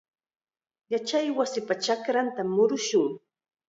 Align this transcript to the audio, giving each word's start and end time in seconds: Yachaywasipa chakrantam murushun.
Yachaywasipa 0.93 1.73
chakrantam 1.83 2.49
murushun. 2.55 3.11